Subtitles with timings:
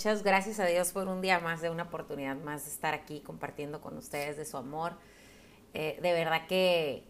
[0.00, 3.20] muchas gracias a Dios por un día más, de una oportunidad más de estar aquí
[3.20, 4.94] compartiendo con ustedes de su amor.
[5.74, 7.04] Eh, de verdad que,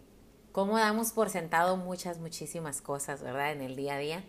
[0.50, 3.52] como damos por sentado muchas, muchísimas cosas, ¿verdad?
[3.52, 4.24] En el día a día.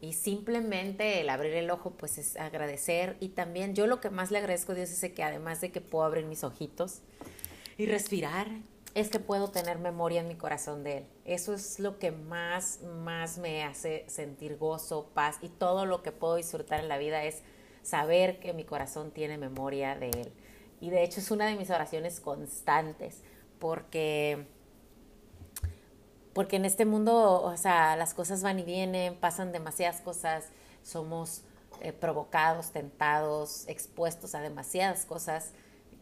[0.00, 3.16] Y simplemente el abrir el ojo, pues es agradecer.
[3.18, 5.80] Y también yo lo que más le agradezco a Dios es que además de que
[5.80, 7.00] puedo abrir mis ojitos
[7.78, 8.46] y respirar,
[8.94, 11.06] es que puedo tener memoria en mi corazón de Él.
[11.24, 16.12] Eso es lo que más, más me hace sentir gozo, paz y todo lo que
[16.12, 17.42] puedo disfrutar en la vida es
[17.84, 20.32] saber que mi corazón tiene memoria de Él.
[20.80, 23.22] Y de hecho es una de mis oraciones constantes
[23.60, 24.48] porque
[26.34, 30.48] porque en este mundo, o sea, las cosas van y vienen, pasan demasiadas cosas,
[30.82, 31.42] somos
[31.80, 35.52] eh, provocados, tentados, expuestos a demasiadas cosas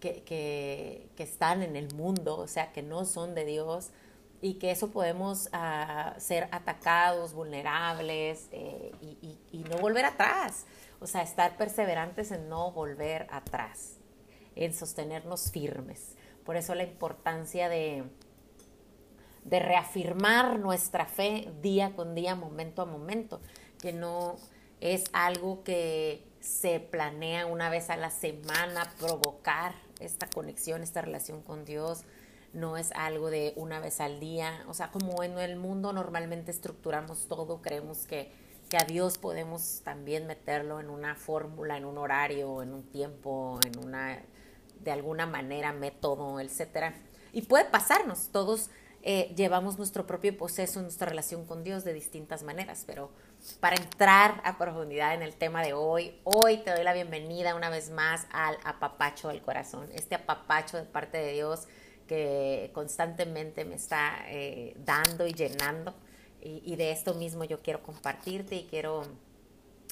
[0.00, 3.90] que, están en el mundo, o sea, que no son de Dios
[4.40, 8.90] y que eso podemos ah, ser atacados, vulnerables eh,
[9.52, 10.64] y, no volver atrás.
[11.02, 13.98] O sea, estar perseverantes en no volver atrás,
[14.54, 16.16] en sostenernos firmes.
[16.44, 18.04] Por eso la importancia de,
[19.44, 23.40] de reafirmar nuestra fe día con día, momento a momento,
[23.80, 24.36] que no
[24.80, 31.42] es algo que se planea una vez a la semana provocar esta conexión, esta relación
[31.42, 32.04] con Dios
[32.52, 34.64] no es algo de una vez al día.
[34.68, 38.32] O sea, como en el mundo normalmente estructuramos todo, creemos que,
[38.72, 43.60] que a Dios podemos también meterlo en una fórmula, en un horario, en un tiempo,
[43.66, 44.18] en una,
[44.80, 46.94] de alguna manera, método, etcétera.
[47.34, 48.70] Y puede pasarnos, todos
[49.02, 53.10] eh, llevamos nuestro propio proceso, nuestra relación con Dios de distintas maneras, pero
[53.60, 57.68] para entrar a profundidad en el tema de hoy, hoy te doy la bienvenida una
[57.68, 61.68] vez más al apapacho del corazón, este apapacho de parte de Dios
[62.08, 65.94] que constantemente me está eh, dando y llenando
[66.42, 69.04] y de esto mismo yo quiero compartirte y quiero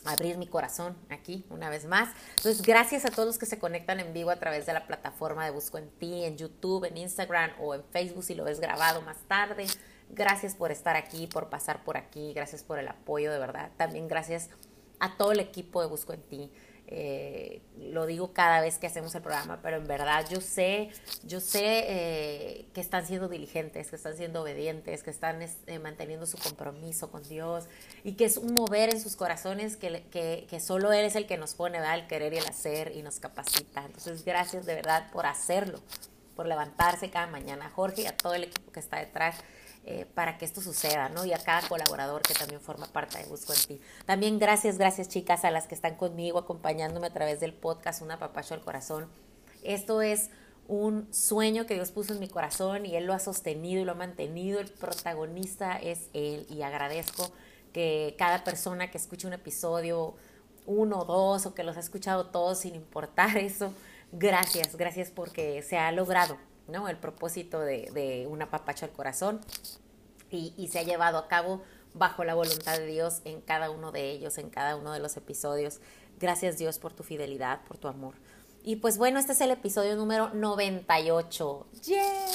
[0.04, 2.08] abrir mi corazón aquí una vez más.
[2.36, 5.44] Entonces, gracias a todos los que se conectan en vivo a través de la plataforma
[5.44, 9.02] de Busco en Ti, en YouTube, en Instagram o en Facebook si lo ves grabado
[9.02, 9.66] más tarde.
[10.10, 13.70] Gracias por estar aquí, por pasar por aquí, gracias por el apoyo de verdad.
[13.76, 14.50] También gracias
[14.98, 16.52] a todo el equipo de Busco en Ti.
[16.92, 20.90] Eh, lo digo cada vez que hacemos el programa, pero en verdad yo sé,
[21.22, 26.26] yo sé eh, que están siendo diligentes, que están siendo obedientes, que están eh, manteniendo
[26.26, 27.68] su compromiso con Dios
[28.02, 31.26] y que es un mover en sus corazones que, que, que solo Él es el
[31.26, 31.94] que nos pone ¿verdad?
[31.94, 33.84] el querer y el hacer y nos capacita.
[33.84, 35.78] Entonces, gracias de verdad por hacerlo,
[36.34, 39.36] por levantarse cada mañana, Jorge y a todo el equipo que está detrás.
[39.86, 41.24] Eh, para que esto suceda, ¿no?
[41.24, 43.80] Y a cada colaborador que también forma parte de Busco en Ti.
[44.04, 48.18] También gracias, gracias chicas a las que están conmigo, acompañándome a través del podcast Una
[48.18, 49.08] Papacho al Corazón.
[49.62, 50.28] Esto es
[50.68, 53.92] un sueño que Dios puso en mi corazón y Él lo ha sostenido y lo
[53.92, 54.60] ha mantenido.
[54.60, 57.32] El protagonista es Él y agradezco
[57.72, 60.14] que cada persona que escuche un episodio,
[60.66, 63.72] uno o dos, o que los ha escuchado todos sin importar eso,
[64.12, 66.36] gracias, gracias porque se ha logrado
[66.70, 66.88] ¿no?
[66.88, 69.40] El propósito de, de un apapacho al corazón
[70.30, 71.62] y, se ha llevado a cabo
[71.94, 75.16] bajo la voluntad de Dios en cada uno de ellos, en cada uno de los
[75.16, 75.80] episodios.
[76.18, 78.14] Gracias Dios por tu fidelidad, por tu amor.
[78.62, 81.66] Y pues bueno, este es el episodio número 98.
[81.82, 82.26] ¡Yeah!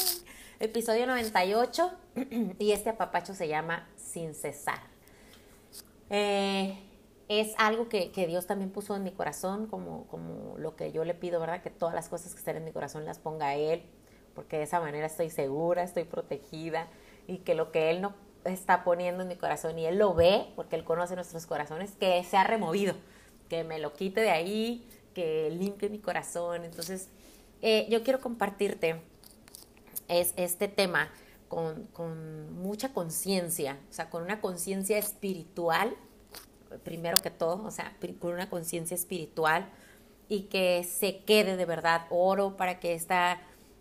[0.59, 1.91] Episodio 98
[2.59, 4.79] y este apapacho se llama Sin cesar.
[6.09, 6.77] Eh,
[7.27, 11.03] es algo que, que, Dios también puso en mi corazón, como, como lo que yo
[11.03, 11.63] le pido, ¿verdad?
[11.63, 13.83] Que todas las cosas que estén en mi corazón las ponga a Él
[14.35, 16.87] porque de esa manera estoy segura, estoy protegida
[17.27, 18.13] y que lo que Él no
[18.43, 22.23] está poniendo en mi corazón y Él lo ve, porque Él conoce nuestros corazones, que
[22.23, 22.95] se ha removido,
[23.49, 26.65] que me lo quite de ahí, que limpie mi corazón.
[26.65, 27.09] Entonces,
[27.61, 29.01] eh, yo quiero compartirte
[30.07, 31.09] es este tema
[31.47, 35.95] con, con mucha conciencia, o sea, con una conciencia espiritual,
[36.83, 39.69] primero que todo, o sea, con una conciencia espiritual
[40.27, 43.39] y que se quede de verdad oro para que esta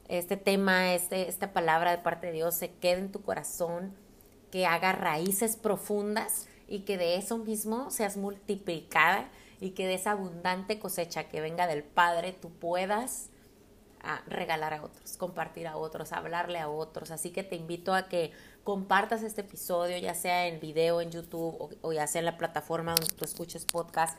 [0.08, 3.94] este tema, este, esta palabra de parte de Dios se quede en tu corazón,
[4.50, 9.28] que haga raíces profundas y que de eso mismo seas multiplicada
[9.60, 13.30] y que de esa abundante cosecha que venga del Padre tú puedas
[14.02, 17.10] ah, regalar a otros, compartir a otros, hablarle a otros.
[17.10, 21.56] Así que te invito a que compartas este episodio, ya sea en video en YouTube
[21.58, 24.18] o, o ya sea en la plataforma donde tú escuches podcast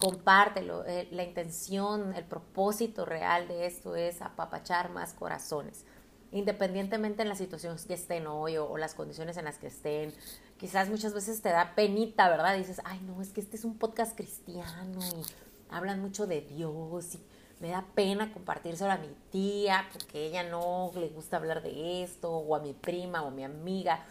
[0.00, 0.84] compártelo.
[0.86, 5.84] Eh, la intención, el propósito real de esto es apapachar más corazones,
[6.30, 10.12] independientemente en las situaciones que estén hoy o, las condiciones en las que estén.
[10.58, 12.56] Quizás muchas veces te da penita, ¿verdad?
[12.56, 15.24] Dices, ay, no, es que este es un podcast cristiano y
[15.70, 17.24] hablan mucho de Dios y
[17.60, 22.30] me da pena compartírselo a mi tía porque ella no le gusta hablar de esto,
[22.30, 24.04] o a mi prima o a mi amiga.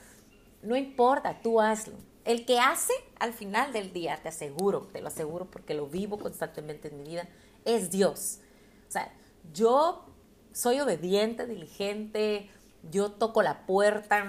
[0.61, 5.07] No importa, tú hazlo El que hace al final del día, te aseguro, te lo
[5.07, 7.27] aseguro porque lo vivo constantemente en mi vida,
[7.65, 8.39] es Dios.
[8.87, 9.11] O sea,
[9.53, 10.05] yo
[10.53, 12.49] soy obediente, diligente,
[12.89, 14.27] yo toco la puerta,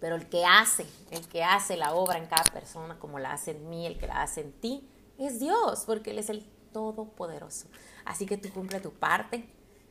[0.00, 3.52] pero el que hace, el que hace la obra en cada persona, como la hace
[3.52, 4.88] en mí, el que la hace en ti,
[5.18, 7.68] es Dios, porque Él es el Todopoderoso.
[8.04, 9.48] Así que tú cumple tu parte,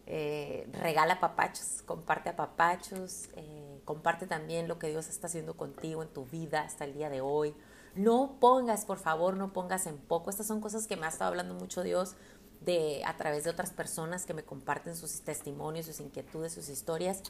[0.07, 6.04] eh, regala papachos, comparte a papachos, eh, comparte también lo que Dios está haciendo contigo
[6.04, 7.56] en tu vida hasta el día de hoy.
[7.95, 10.30] No pongas, por favor, no pongas en poco.
[10.30, 12.16] Estas son cosas que me ha estado hablando mucho Dios
[12.62, 17.22] de, a través de otras personas que me comparten sus testimonios, sus inquietudes, sus historias.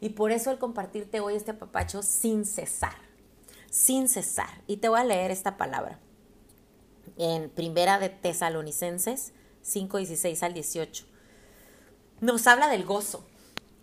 [0.00, 2.96] Y por eso el compartirte hoy este papacho sin cesar,
[3.70, 4.62] sin cesar.
[4.66, 5.98] Y te voy a leer esta palabra
[7.18, 9.32] en Primera de Tesalonicenses
[9.62, 11.04] 5, 16 al 18.
[12.20, 13.26] Nos habla del gozo,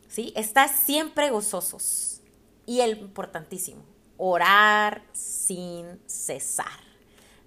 [0.07, 0.33] ¿sí?
[0.35, 2.12] Estar siempre gozosos.
[2.65, 3.83] Y el importantísimo,
[4.17, 6.81] orar sin cesar.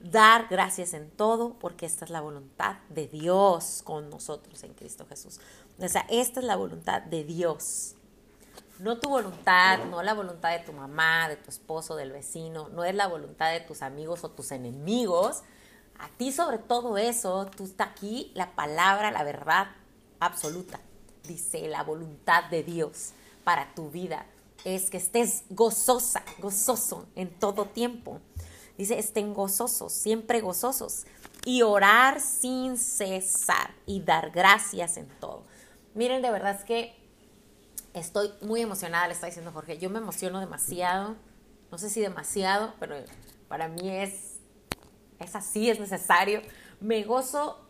[0.00, 5.06] Dar gracias en todo porque esta es la voluntad de Dios con nosotros en Cristo
[5.08, 5.40] Jesús.
[5.78, 7.94] O sea, esta es la voluntad de Dios.
[8.78, 12.84] No tu voluntad, no la voluntad de tu mamá, de tu esposo, del vecino, no
[12.84, 15.42] es la voluntad de tus amigos o tus enemigos.
[15.98, 19.68] A ti sobre todo eso, tú está aquí la palabra, la verdad
[20.20, 20.78] absoluta.
[21.24, 23.12] Dice la voluntad de Dios
[23.44, 24.26] para tu vida
[24.64, 28.20] es que estés gozosa, gozoso en todo tiempo.
[28.76, 31.06] Dice, estén gozosos, siempre gozosos.
[31.44, 35.44] Y orar sin cesar y dar gracias en todo.
[35.94, 36.94] Miren, de verdad es que
[37.94, 39.78] estoy muy emocionada, le está diciendo Jorge.
[39.78, 41.16] Yo me emociono demasiado.
[41.70, 42.96] No sé si demasiado, pero
[43.48, 44.40] para mí es,
[45.20, 46.42] es así, es necesario.
[46.80, 47.66] Me gozo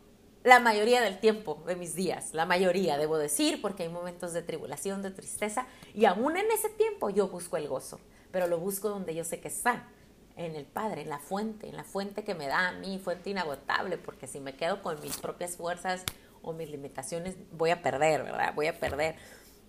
[0.47, 4.43] la mayoría del tiempo de mis días, la mayoría, debo decir, porque hay momentos de
[4.43, 7.99] tribulación, de tristeza, y aún en ese tiempo yo busco el gozo,
[8.31, 9.89] pero lo busco donde yo sé que está,
[10.37, 13.31] en el Padre, en la fuente, en la fuente que me da a mí, fuente
[13.31, 16.05] inagotable, porque si me quedo con mis propias fuerzas
[16.43, 18.53] o mis limitaciones, voy a perder, ¿verdad?
[18.55, 19.17] Voy a perder.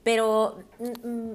[0.03, 0.59] Pero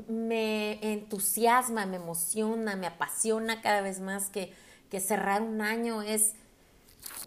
[0.08, 4.52] me entusiasma, me emociona, me apasiona cada vez más que,
[4.90, 6.34] que cerrar un año es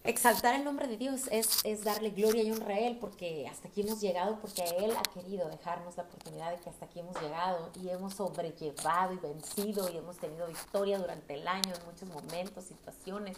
[0.04, 3.68] exaltar el nombre de Dios, es, es, darle gloria y honra a Él, porque hasta
[3.68, 7.20] aquí hemos llegado, porque Él ha querido dejarnos la oportunidad de que hasta aquí hemos
[7.22, 12.10] llegado y hemos sobrellevado y vencido y hemos tenido victoria durante el año en muchos
[12.10, 13.38] momentos, situaciones,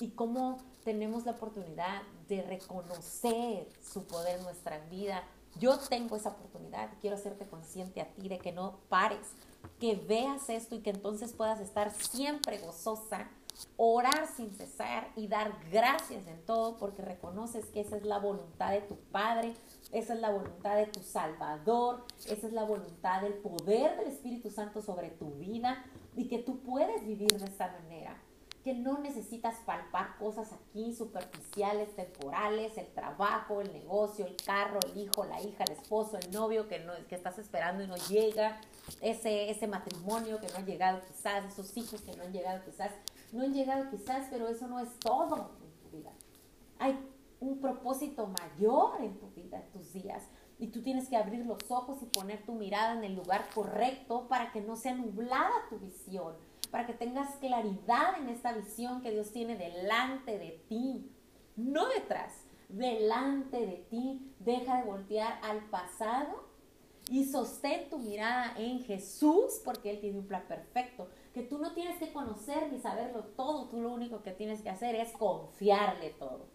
[0.00, 5.22] y cómo tenemos la oportunidad de reconocer su poder en nuestra vida.
[5.58, 9.32] Yo tengo esa oportunidad, quiero hacerte consciente a ti de que no pares,
[9.78, 13.28] que veas esto y que entonces puedas estar siempre gozosa
[13.76, 18.72] orar sin cesar y dar gracias en todo porque reconoces que esa es la voluntad
[18.72, 19.54] de tu Padre,
[19.92, 24.50] esa es la voluntad de tu Salvador, esa es la voluntad del poder del Espíritu
[24.50, 25.84] Santo sobre tu vida
[26.16, 28.16] y que tú puedes vivir de esta manera,
[28.64, 35.00] que no necesitas palpar cosas aquí superficiales, temporales, el trabajo, el negocio, el carro, el
[35.00, 38.60] hijo, la hija, el esposo, el novio que, no, que estás esperando y no llega,
[39.00, 42.90] ese, ese matrimonio que no ha llegado quizás, esos hijos que no han llegado quizás,
[43.32, 46.12] no han llegado quizás, pero eso no es todo en tu vida.
[46.78, 46.98] Hay
[47.40, 50.24] un propósito mayor en tu vida, en tus días.
[50.58, 54.28] Y tú tienes que abrir los ojos y poner tu mirada en el lugar correcto
[54.28, 56.34] para que no sea nublada tu visión,
[56.70, 61.10] para que tengas claridad en esta visión que Dios tiene delante de ti,
[61.56, 62.34] no detrás,
[62.68, 64.34] delante de ti.
[64.38, 66.50] Deja de voltear al pasado
[67.08, 71.72] y sostén tu mirada en Jesús porque Él tiene un plan perfecto que tú no
[71.74, 76.10] tienes que conocer ni saberlo todo, tú lo único que tienes que hacer es confiarle
[76.10, 76.46] todo,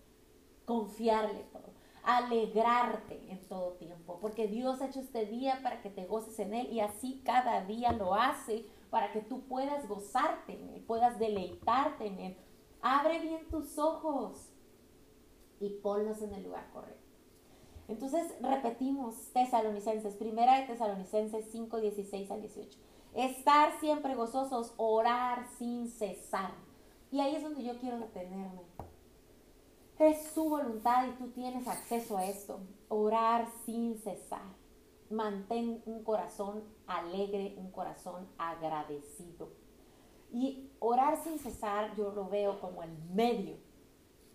[0.65, 6.05] confiarle todo, alegrarte en todo tiempo, porque Dios ha hecho este día para que te
[6.05, 10.69] goces en Él y así cada día lo hace para que tú puedas gozarte en
[10.69, 12.37] Él, puedas deleitarte en Él.
[12.81, 14.49] Abre bien tus ojos
[15.59, 17.05] y ponlos en el lugar correcto.
[17.87, 22.79] Entonces repetimos Tesalonicenses, primera de Tesalonicenses 5, 16 al 18.
[23.15, 26.51] Estar siempre gozosos, orar sin cesar.
[27.11, 28.61] Y ahí es donde yo quiero detenerme.
[29.97, 32.59] Es su voluntad y tú tienes acceso a esto.
[32.89, 34.43] Orar sin cesar.
[35.09, 39.49] Mantén un corazón alegre, un corazón agradecido.
[40.33, 43.55] Y orar sin cesar yo lo veo como el medio,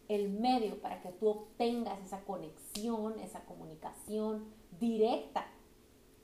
[0.09, 4.47] el medio para que tú obtengas esa conexión, esa comunicación
[4.79, 5.47] directa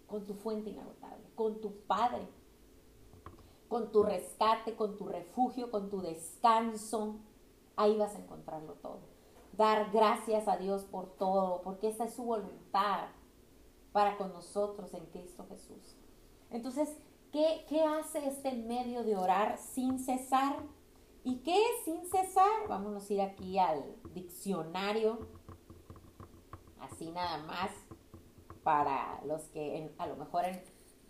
[0.06, 2.26] con tu fuente inagotable, con tu Padre,
[3.68, 7.16] con tu rescate, con tu refugio, con tu descanso.
[7.76, 9.00] Ahí vas a encontrarlo todo.
[9.52, 13.08] Dar gracias a Dios por todo, porque esa es su voluntad
[13.92, 15.96] para con nosotros en Cristo Jesús.
[16.50, 16.96] Entonces,
[17.32, 20.56] ¿qué, ¿qué hace este medio de orar sin cesar?
[21.25, 22.68] ¿Y qué es sin cesar?
[22.68, 25.18] Vamos a ir aquí al diccionario,
[26.78, 27.70] así nada más,
[28.62, 30.44] para los que a lo mejor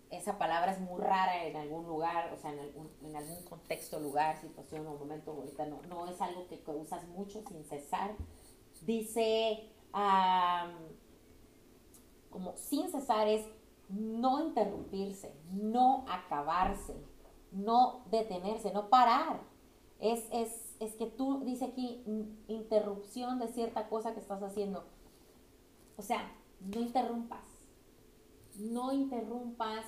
[0.09, 3.99] esa palabra es muy rara en algún lugar, o sea, en algún, en algún contexto,
[3.99, 8.15] lugar, situación o momento, ahorita no, no es algo que, usas mucho sin cesar.
[8.85, 9.69] Dice,
[12.29, 13.45] como sin cesar es
[13.89, 16.95] no interrumpirse, no acabarse,
[17.51, 19.41] no detenerse, no parar
[19.99, 22.03] es, es, es que tú, dice aquí,
[22.47, 24.85] interrupción de cierta cosa que estás haciendo.
[25.97, 27.43] O sea, no interrumpas.
[28.55, 29.85] No interrumpas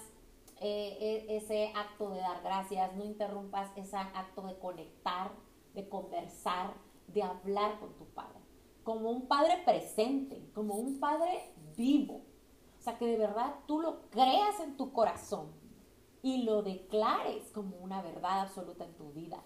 [0.61, 5.31] eh, e, ese acto de dar gracias, no interrumpas ese acto de conectar,
[5.73, 6.73] de conversar,
[7.07, 8.39] de hablar con tu padre.
[8.83, 12.21] Como un padre presente, como un padre vivo.
[12.77, 15.51] O sea, que de verdad tú lo creas en tu corazón
[16.21, 19.43] y lo declares como una verdad absoluta en tu vida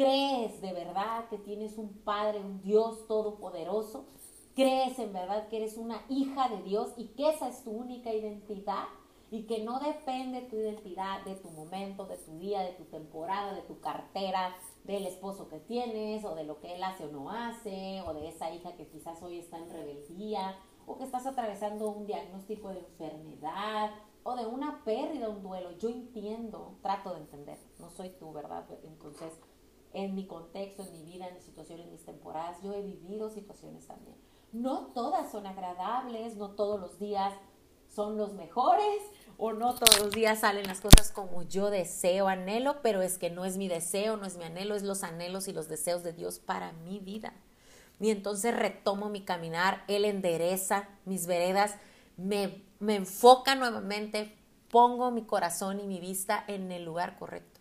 [0.00, 4.06] crees de verdad que tienes un Padre, un Dios todopoderoso,
[4.54, 8.12] crees en verdad que eres una hija de Dios y que esa es tu única
[8.12, 8.84] identidad
[9.30, 13.54] y que no depende tu identidad de tu momento, de tu día, de tu temporada,
[13.54, 17.30] de tu cartera, del esposo que tienes o de lo que él hace o no
[17.30, 21.88] hace o de esa hija que quizás hoy está en rebeldía o que estás atravesando
[21.90, 23.90] un diagnóstico de enfermedad
[24.24, 25.70] o de una pérdida, un duelo.
[25.78, 28.66] Yo entiendo, trato de entender, no soy tú, ¿verdad?
[28.82, 29.32] Entonces,
[29.92, 32.60] en mi contexto, en mi vida, en mi situación, en mis temporadas.
[32.62, 34.16] Yo he vivido situaciones también.
[34.52, 37.32] No todas son agradables, no todos los días
[37.88, 39.02] son los mejores
[39.40, 43.30] o no todos los días salen las cosas como yo deseo, anhelo, pero es que
[43.30, 46.12] no es mi deseo, no es mi anhelo, es los anhelos y los deseos de
[46.12, 47.32] Dios para mi vida.
[47.98, 51.74] Y entonces retomo mi caminar, Él endereza mis veredas,
[52.16, 54.36] me, me enfoca nuevamente,
[54.70, 57.60] pongo mi corazón y mi vista en el lugar correcto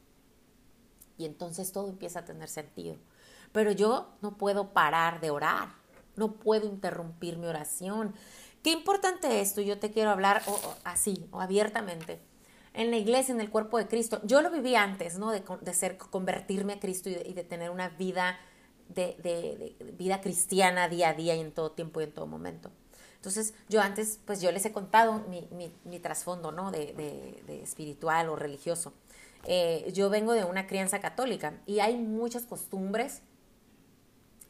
[1.19, 2.95] y entonces todo empieza a tener sentido.
[3.51, 5.69] Pero yo no puedo parar de orar,
[6.15, 8.15] no puedo interrumpir mi oración.
[8.63, 10.41] Qué importante esto, yo te quiero hablar
[10.83, 12.19] así, o abiertamente.
[12.73, 15.31] En la iglesia, en el cuerpo de Cristo, yo lo viví antes, ¿no?
[15.31, 18.37] De, ser, convertirme a Cristo y de, tener una vida
[18.89, 22.71] de, vida cristiana día a día y en todo tiempo y en todo momento.
[23.15, 25.47] Entonces, yo antes, pues yo les he contado mi,
[25.83, 26.71] mi, trasfondo, ¿no?
[26.71, 28.93] De, espiritual o religioso.
[29.45, 33.21] Eh, yo vengo de una crianza católica y hay muchas costumbres,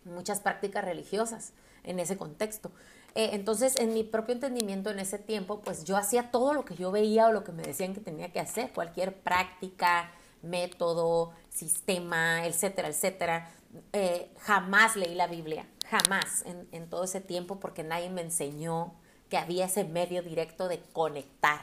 [0.04, 2.72] muchas prácticas religiosas en ese contexto.
[3.16, 6.76] Eh, entonces, en mi propio entendimiento en ese tiempo, pues yo hacía todo lo que
[6.76, 10.12] yo veía o lo que me decían que tenía que hacer, cualquier práctica,
[10.42, 13.52] método, sistema, etcétera, etcétera.
[13.94, 18.94] Eh, jamás leí la Biblia, jamás en, todo ese tiempo porque nadie me enseñó
[19.30, 21.62] que había ese medio directo de conectar.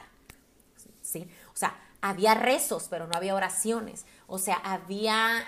[1.02, 1.28] ¿sí?
[1.52, 4.04] O sea, había rezos, pero no había oraciones.
[4.26, 5.44] O sea, había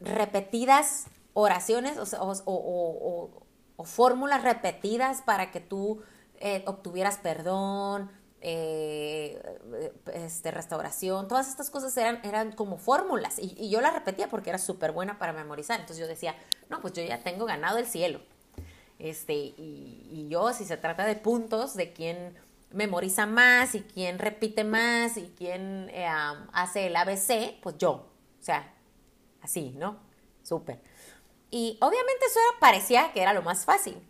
[0.00, 3.30] repetidas oraciones o,
[3.84, 6.02] fórmulas repetidas para que tú
[6.38, 9.42] eh, obtuvieras perdón, eh,
[10.14, 14.58] este, restauración, todas estas cosas eran, eran como fórmulas y, yo las repetía porque era
[14.58, 15.80] súper buena para memorizar.
[15.80, 16.36] Entonces yo decía,
[16.70, 18.20] no, pues yo ya tengo ganado el cielo.
[18.98, 22.36] Este, y, y yo, si se trata de puntos, de quién
[22.72, 26.06] memoriza más y quién repite más y quién eh,
[26.52, 27.90] hace el ABC, pues yo.
[27.90, 28.74] O sea,
[29.40, 29.98] así, ¿no?
[30.42, 30.80] Súper.
[31.52, 34.02] Y obviamente eso parecía que era lo más fácil,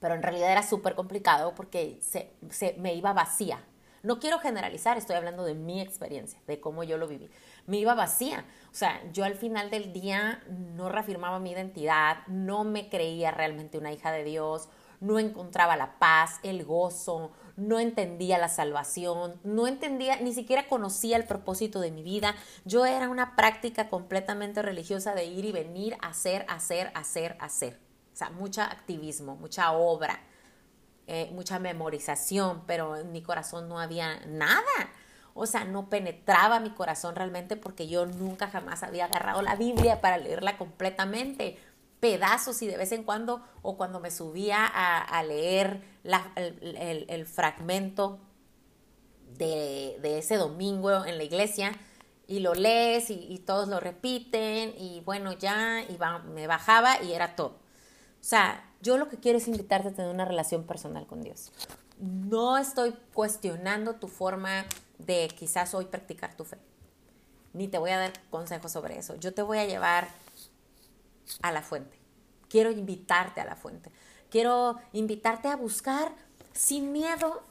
[0.00, 3.64] pero en realidad era súper complicado porque se, se, me iba vacía.
[4.02, 7.30] No quiero generalizar, estoy hablando de mi experiencia, de cómo yo lo viví.
[7.66, 8.44] Me iba vacía.
[8.72, 13.78] O sea, yo al final del día no reafirmaba mi identidad, no me creía realmente
[13.78, 17.30] una hija de Dios, no encontraba la paz, el gozo,
[17.60, 22.34] no entendía la salvación, no entendía, ni siquiera conocía el propósito de mi vida.
[22.64, 27.78] Yo era una práctica completamente religiosa de ir y venir, hacer, hacer, hacer, hacer.
[28.12, 30.20] O sea, mucha activismo, mucha obra,
[31.06, 34.90] eh, mucha memorización, pero en mi corazón no había nada.
[35.34, 40.00] O sea, no penetraba mi corazón realmente porque yo nunca jamás había agarrado la Biblia
[40.00, 41.58] para leerla completamente
[42.00, 48.18] pedazos y de vez en cuando, o cuando me subía a, leer el, fragmento
[49.36, 51.72] de, ese domingo en la iglesia,
[52.26, 55.98] y lo lees y, todos lo repiten, y bueno, ya, y
[56.32, 57.48] me bajaba y era todo.
[57.48, 61.52] O sea, yo lo que quiero es invitarte a tener una relación personal con Dios.
[61.98, 64.64] No estoy cuestionando tu forma
[64.98, 66.58] de quizás hoy practicar tu fe,
[67.52, 69.16] ni te voy a dar consejos sobre eso.
[69.16, 70.08] Yo te voy a llevar
[71.42, 71.98] a la fuente.
[72.48, 73.90] Quiero invitarte a la fuente.
[74.30, 76.12] Quiero invitarte a buscar
[76.52, 77.42] sin miedo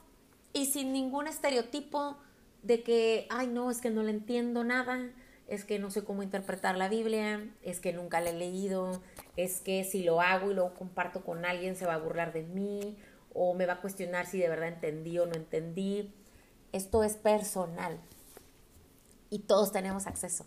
[0.52, 2.18] y sin ningún estereotipo
[2.62, 5.10] de que, ay, no, es que no le entiendo nada,
[5.46, 9.02] es que no sé cómo interpretar la Biblia, es que nunca la he leído,
[9.36, 12.42] es que si lo hago y lo comparto con alguien se va a burlar de
[12.42, 12.96] mí
[13.34, 16.14] o me va a cuestionar si de verdad entendí o no entendí.
[16.72, 17.98] Esto es personal
[19.28, 20.46] y todos tenemos acceso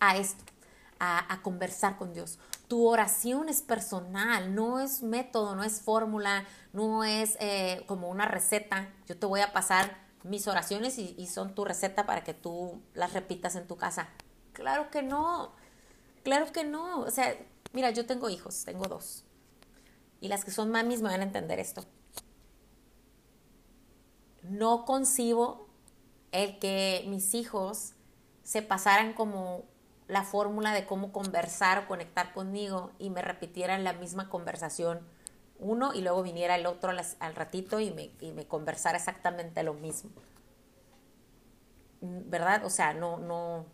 [0.00, 0.44] a esto,
[0.98, 2.38] a, conversar con Dios.
[2.68, 8.26] Tu oración es personal, no es método, no es fórmula, no es eh, como una
[8.26, 8.88] receta.
[9.06, 13.12] Yo te voy a pasar mis oraciones y, son tu receta para que tú las
[13.12, 14.08] repitas en tu casa.
[14.52, 15.52] Claro que no,
[16.24, 17.00] claro que no.
[17.00, 17.36] O sea,
[17.72, 19.24] mira, yo tengo hijos, tengo dos.
[20.20, 21.84] Y las que son mamis me van a entender esto.
[24.42, 25.68] No concibo
[26.32, 27.92] el que mis hijos
[28.42, 29.64] se pasaran como
[30.08, 35.00] la fórmula de cómo conversar o conectar conmigo y me repitieran la misma conversación
[35.58, 39.74] uno y luego viniera el otro al, ratito y me, y me, conversara exactamente lo
[39.74, 40.10] mismo.
[42.00, 42.64] ¿Verdad?
[42.64, 43.64] O sea, no, no,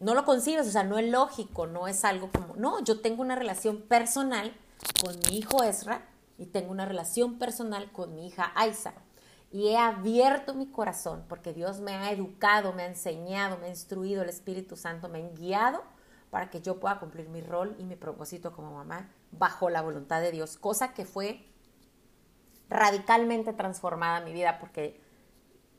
[0.00, 3.22] no lo concibes, o sea, no es lógico, no es algo como, no, yo tengo
[3.22, 4.52] una relación personal
[5.02, 6.06] con mi hijo Ezra
[6.38, 8.94] y tengo una relación personal con mi hija Aisa.
[9.50, 13.70] Y he abierto mi corazón porque Dios me ha educado, me ha enseñado, me ha
[13.70, 15.82] instruido, el Espíritu Santo me ha guiado
[16.30, 20.20] para que yo pueda cumplir mi rol y mi propósito como mamá bajo la voluntad
[20.20, 21.44] de Dios, cosa que fue
[22.68, 25.00] radicalmente transformada mi vida porque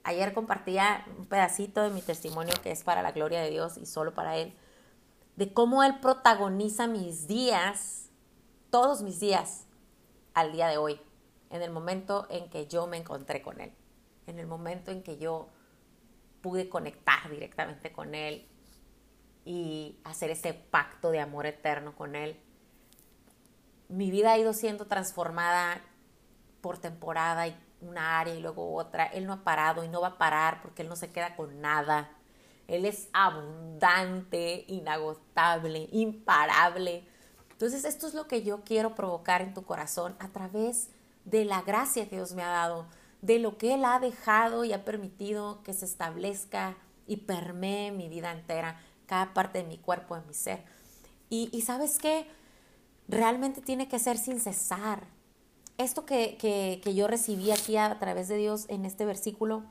[0.04, 3.86] ayer compartía un pedacito de mi testimonio que es para la gloria de Dios y
[3.86, 4.54] solo para Él,
[5.38, 8.10] de cómo Él protagoniza mis días,
[8.70, 9.66] todos mis días,
[10.34, 11.00] al día de hoy,
[11.52, 13.74] en el momento en que yo me encontré con Él,
[14.28, 15.50] en el momento en que yo
[16.42, 18.48] pude conectar directamente con Él
[19.46, 22.38] y hacer ese pacto de amor eterno con Él
[23.92, 25.82] mi vida ha ido siendo transformada
[26.62, 29.06] por temporada y una área y luego otra.
[29.06, 31.60] Él no ha parado y no va a parar porque Él no se queda con
[31.60, 32.10] nada.
[32.68, 37.06] Él es abundante, inagotable, imparable.
[37.52, 41.62] Entonces esto es lo que yo quiero provocar en tu corazón a través de la
[41.62, 42.88] gracia que Dios me ha dado,
[43.22, 46.76] de lo que Él ha dejado y ha permitido que se establezca
[47.08, 50.64] y permee mi vida entera, cada parte de mi cuerpo, de mi ser.
[51.30, 52.28] Y, y sabes qué?
[53.12, 55.04] realmente tiene que ser sin cesar.
[55.78, 59.64] Esto que, que, yo recibí aquí a través de Dios en este versículo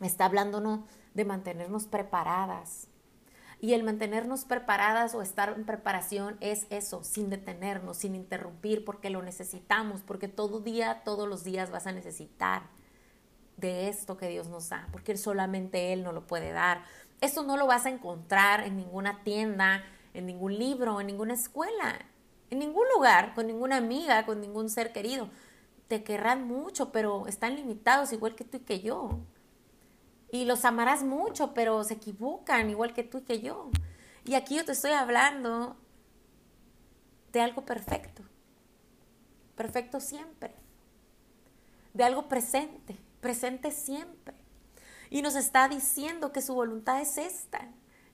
[0.00, 0.80] está hablándonos
[1.14, 2.88] de mantenernos preparadas.
[3.60, 9.10] Y el mantenernos preparadas o estar en preparación es eso, sin detenernos, sin interrumpir, porque
[9.10, 12.64] lo necesitamos, porque todo día, todos los días vas a necesitar
[13.56, 16.82] de esto que Dios nos da, porque solamente Él no lo puede dar.
[17.20, 21.98] Esto no lo vas a encontrar en ninguna tienda, en ningún libro, en ninguna escuela
[22.50, 25.28] en ningún lugar, con ninguna amiga, con ningún ser querido.
[25.88, 29.20] Te querrán mucho, pero están limitados igual que tú y que yo.
[30.30, 33.70] Y los amarás mucho, pero se equivocan igual que tú y que yo.
[34.24, 35.76] Y aquí yo te estoy hablando
[37.32, 38.22] de algo perfecto.
[39.54, 40.54] Perfecto siempre.
[41.94, 44.34] De algo presente, presente siempre.
[45.10, 47.68] Y nos está diciendo que su voluntad es esta,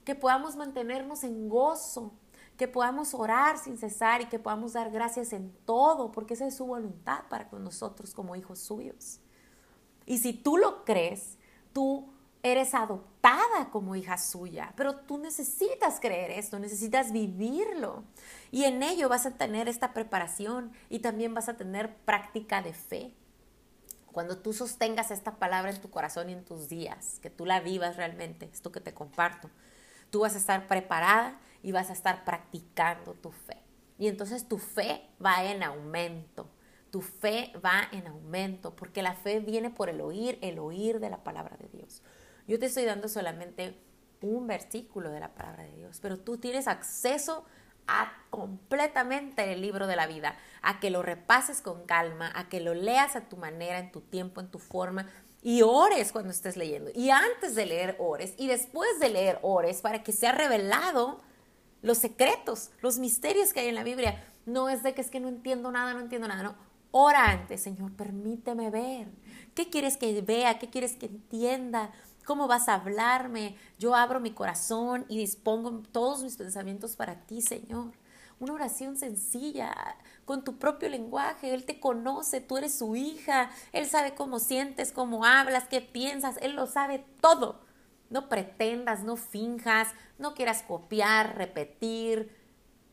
[0.05, 2.13] que podamos mantenernos en gozo,
[2.57, 6.55] que podamos orar sin cesar y que podamos dar gracias en todo, porque esa es
[6.55, 9.19] su voluntad para con nosotros como hijos suyos.
[10.05, 11.37] Y si tú lo crees,
[11.73, 18.03] tú eres adoptada como hija suya, pero tú necesitas creer esto, necesitas vivirlo.
[18.51, 22.73] Y en ello vas a tener esta preparación y también vas a tener práctica de
[22.73, 23.13] fe.
[24.11, 27.61] Cuando tú sostengas esta palabra en tu corazón y en tus días, que tú la
[27.61, 29.49] vivas realmente, esto que te comparto,
[30.11, 33.57] tú vas a estar preparada y vas a estar practicando tu fe.
[33.97, 36.49] Y entonces tu fe va en aumento.
[36.93, 41.09] Tu fe va en aumento porque la fe viene por el oír, el oír de
[41.09, 42.03] la palabra de Dios.
[42.47, 43.75] Yo te estoy dando solamente
[44.21, 47.45] un versículo de la palabra de Dios, pero tú tienes acceso
[47.87, 52.59] a completamente el libro de la vida, a que lo repases con calma, a que
[52.59, 55.07] lo leas a tu manera, en tu tiempo, en tu forma,
[55.41, 56.91] y ores cuando estés leyendo.
[56.93, 58.35] Y antes de leer, ores.
[58.37, 61.21] Y después de leer, ores para que sea revelado
[61.81, 64.23] los secretos, los misterios que hay en la Biblia.
[64.45, 66.72] No es de que es que no entiendo nada, no entiendo nada, no.
[66.95, 69.07] Ora antes, Señor, permíteme ver.
[69.55, 70.59] ¿Qué quieres que vea?
[70.59, 71.91] ¿Qué quieres que entienda?
[72.23, 73.55] ¿Cómo vas a hablarme?
[73.79, 77.93] Yo abro mi corazón y dispongo todos mis pensamientos para ti, Señor.
[78.39, 79.73] Una oración sencilla,
[80.25, 81.55] con tu propio lenguaje.
[81.55, 83.49] Él te conoce, tú eres su hija.
[83.71, 86.37] Él sabe cómo sientes, cómo hablas, qué piensas.
[86.43, 87.61] Él lo sabe todo.
[88.11, 89.87] No pretendas, no finjas,
[90.19, 92.42] no quieras copiar, repetir.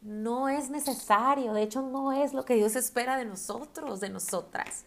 [0.03, 1.53] No es necesario.
[1.53, 4.85] De hecho, no es lo que Dios espera de nosotros, de nosotras.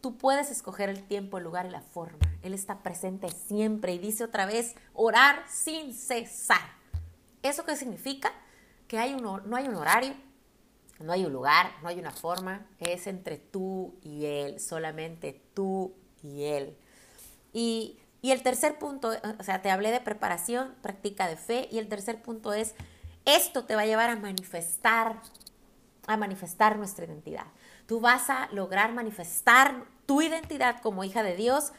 [0.00, 2.18] tú puedes escoger el tiempo, el lugar y la forma.
[2.42, 6.60] Él está presente siempre y dice otra vez, orar sin cesar.
[7.42, 8.32] ¿Eso qué significa?
[8.88, 10.14] Que hay un, no hay un horario,
[10.98, 15.94] no hay un lugar, no hay una forma, es entre tú y Él, solamente tú
[16.22, 16.76] y Él.
[17.52, 21.78] Y, y el tercer punto, o sea, te hablé de preparación, práctica de fe, y
[21.78, 22.74] el tercer punto es,
[23.24, 25.20] esto te va a llevar a manifestar,
[26.06, 27.46] a manifestar nuestra identidad.
[27.86, 31.72] Tú vas a lograr manifestar tu identidad como hija de Dios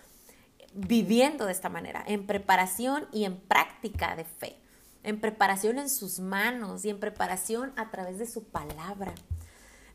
[0.74, 4.58] viviendo de esta manera, en preparación y en práctica de fe,
[5.04, 9.14] en preparación en sus manos y en preparación a través de su palabra.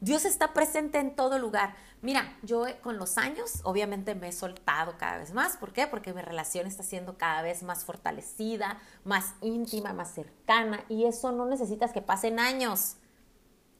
[0.00, 1.74] Dios está presente en todo lugar.
[2.02, 5.56] Mira, yo con los años obviamente me he soltado cada vez más.
[5.56, 5.88] ¿Por qué?
[5.88, 10.84] Porque mi relación está siendo cada vez más fortalecida, más íntima, más cercana.
[10.88, 12.96] Y eso no necesitas que pasen años.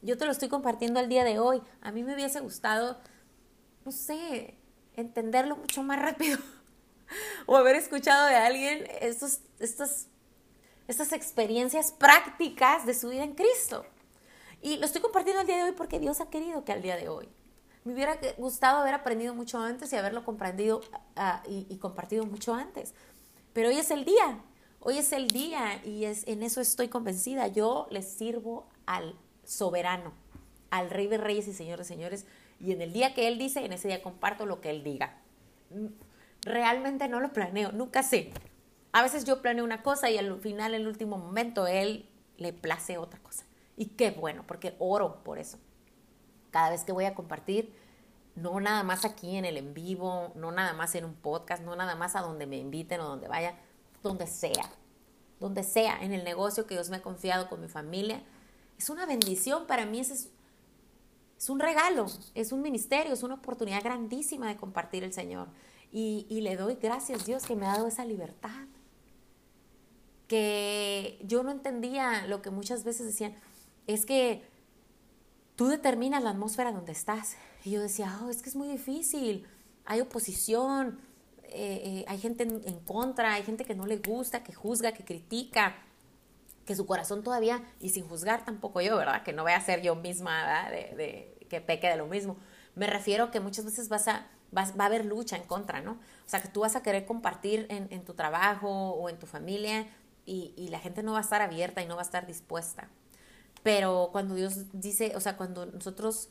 [0.02, 1.62] Yo te lo estoy compartiendo el día de hoy.
[1.80, 2.98] A mí me hubiese gustado,
[3.84, 4.56] no sé,
[4.96, 6.38] entenderlo mucho más rápido.
[7.46, 13.86] o haber escuchado de alguien estos, estas experiencias prácticas de su vida en Cristo.
[14.60, 16.96] Y lo estoy compartiendo el día de hoy porque Dios ha querido que al día
[16.96, 17.28] de hoy.
[17.84, 20.80] Me hubiera gustado haber aprendido mucho antes y haberlo comprendido
[21.16, 22.92] ah, y, compartido mucho antes.
[23.52, 24.42] Pero hoy es el día,
[24.80, 27.48] hoy es el día y es, en eso estoy convencida.
[27.48, 30.12] Yo le sirvo al soberano,
[30.70, 32.26] al rey de reyes y señores de señores.
[32.60, 35.22] Y en el día que Él dice, en ese día comparto lo que Él diga.
[36.42, 38.32] Realmente no lo planeo, nunca sé.
[38.92, 42.52] A veces yo planeo una cosa y al final, en el último momento, Él le
[42.52, 43.44] place otra cosa.
[43.78, 45.56] Y qué bueno, porque oro por eso.
[46.50, 47.72] Cada vez que voy a compartir,
[48.34, 51.76] no nada más aquí en el en vivo, no nada más en un podcast, no
[51.76, 53.54] nada más a donde me inviten o donde vaya,
[54.02, 54.68] donde sea,
[55.38, 58.20] donde sea, en el negocio que Dios me ha confiado con mi familia.
[58.76, 60.28] Es una bendición para mí, es,
[61.38, 65.46] es un regalo, es un ministerio, es una oportunidad grandísima de compartir el Señor.
[65.92, 68.66] Y, y le doy gracias Dios que me ha dado esa libertad.
[70.26, 73.34] Que yo no entendía lo que muchas veces decían,
[73.88, 74.42] es que
[75.56, 77.36] tú determinas la atmósfera donde estás.
[77.64, 79.44] Y yo decía, oh, es que es muy difícil,
[79.84, 81.00] hay oposición,
[81.44, 85.04] eh, eh, hay gente en, contra, hay gente que no le gusta, que juzga, que
[85.04, 85.74] critica,
[86.66, 89.22] que su corazón todavía, y sin juzgar tampoco yo, ¿verdad?
[89.22, 92.36] Que no voy a ser yo misma, De, que peque de lo mismo.
[92.74, 95.92] Me refiero que muchas veces vas a, va a haber lucha en contra, ¿no?
[95.92, 99.88] O sea, que tú vas a querer compartir en, tu trabajo o en tu familia
[100.26, 102.90] y la gente no va a estar abierta y no va a estar dispuesta.
[103.68, 106.30] Pero cuando Dios dice, o sea, cuando nosotros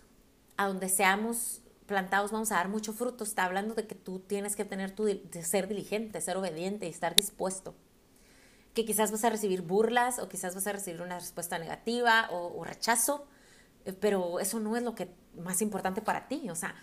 [0.58, 4.56] a donde seamos plantados vamos a dar mucho fruto, está hablando de que tú tienes
[4.56, 7.76] que tener tu, de ser diligente, ser obediente y estar dispuesto.
[8.74, 12.60] Que quizás vas a recibir burlas o quizás vas a recibir una respuesta negativa o,
[12.60, 13.28] o rechazo,
[13.86, 16.50] eh, pero eso no es lo que más importante para ti.
[16.50, 16.74] O sea,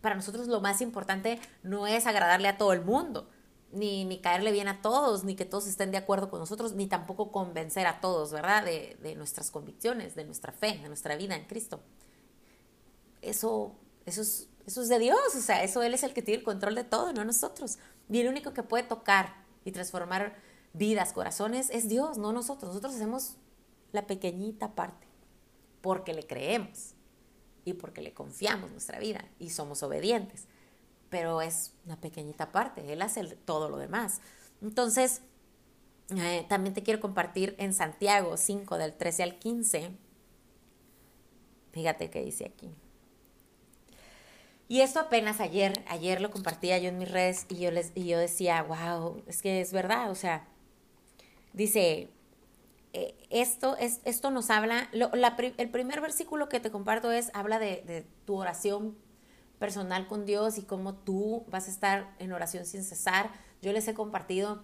[0.00, 3.28] para nosotros lo más importante no es agradarle a todo el mundo,
[3.72, 6.86] ni, ni caerle bien a todos, ni que todos estén de acuerdo con nosotros, ni
[6.86, 8.64] tampoco convencer a todos, ¿verdad?
[8.64, 11.80] De, de nuestras convicciones, de nuestra fe, de nuestra vida en Cristo.
[13.20, 13.74] Eso,
[14.06, 16.44] eso, es, eso es de Dios, o sea, eso Él es el que tiene el
[16.44, 17.78] control de todo, no nosotros.
[18.08, 20.36] Y el único que puede tocar y transformar
[20.72, 22.70] vidas, corazones, es Dios, no nosotros.
[22.70, 23.36] Nosotros hacemos
[23.92, 25.06] la pequeñita parte,
[25.82, 26.94] porque le creemos
[27.64, 30.46] y porque le confiamos nuestra vida y somos obedientes
[31.10, 34.20] pero es una pequeñita parte, Él hace todo lo demás.
[34.62, 35.22] Entonces,
[36.16, 39.90] eh, también te quiero compartir en Santiago 5 del 13 al 15.
[41.72, 42.70] Fíjate qué dice aquí.
[44.68, 48.06] Y esto apenas ayer, ayer lo compartía yo en mis redes y yo, les, y
[48.06, 50.46] yo decía, wow, es que es verdad, o sea,
[51.54, 52.10] dice,
[52.92, 57.82] eh, esto, es, esto nos habla, el primer versículo que te comparto es, habla de,
[57.86, 58.94] de tu oración
[59.58, 63.30] personal con Dios y cómo tú vas a estar en oración sin cesar.
[63.60, 64.62] Yo les he compartido,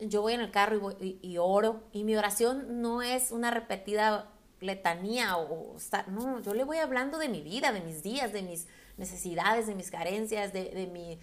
[0.00, 5.36] yo voy en el carro y, oro y mi oración no es una repetida letanía
[5.36, 5.76] o,
[6.08, 9.74] no, yo le voy hablando de mi vida, de mis días, de mis necesidades, de
[9.74, 11.18] mis carencias, de, mi,